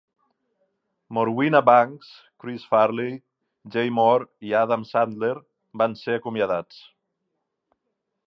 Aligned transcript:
Morwenna 1.17 1.59
Banks, 1.61 2.07
Chris 2.43 2.65
Farley, 2.71 3.11
Jay 3.75 3.85
Mohr 3.99 4.25
i 4.49 4.55
Adam 4.61 4.87
Sandler 4.95 5.33
van 5.83 5.95
ser 6.03 6.19
acomiadats. 6.23 6.81